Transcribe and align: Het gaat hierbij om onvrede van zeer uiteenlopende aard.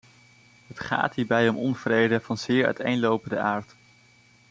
Het 0.67 0.79
gaat 0.79 1.15
hierbij 1.15 1.49
om 1.49 1.57
onvrede 1.57 2.19
van 2.19 2.37
zeer 2.37 2.65
uiteenlopende 2.65 3.39
aard. 3.39 3.75